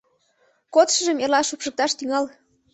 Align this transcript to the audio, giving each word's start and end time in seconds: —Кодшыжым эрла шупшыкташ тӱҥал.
—Кодшыжым 0.73 1.17
эрла 1.23 1.41
шупшыкташ 1.43 1.91
тӱҥал. 1.95 2.25